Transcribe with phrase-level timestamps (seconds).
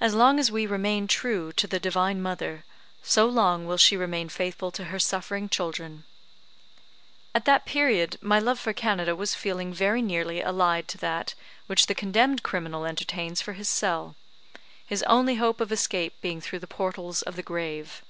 [0.00, 2.64] As long as we remain true to the Divine Mother,
[3.00, 6.02] so long will she remain faithful to her suffering children.
[7.32, 11.34] At that period my love for Canada was a feeling very nearly allied to that
[11.68, 14.16] which the condemned criminal entertains for his cell
[14.84, 18.02] his only hope of escape being through the portals of the grave.